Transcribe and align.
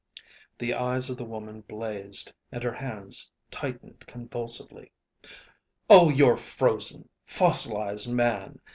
The 0.57 0.73
eyes 0.73 1.11
of 1.11 1.17
the 1.17 1.25
woman 1.25 1.61
blazed 1.61 2.33
and 2.51 2.63
her 2.63 2.73
hands 2.73 3.31
tightened 3.51 4.07
convulsively. 4.07 4.91
"Oh, 5.91 6.09
you're 6.09 6.37
frozen 6.37 7.07
fossilized, 7.23 8.11
man! 8.11 8.59